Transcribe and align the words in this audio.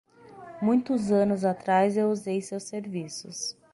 Muitos 0.59 1.11
anos 1.11 1.45
atrás 1.45 1.95
eu 1.95 2.09
usei 2.09 2.41
seus 2.41 2.63
serviços. 2.63 3.55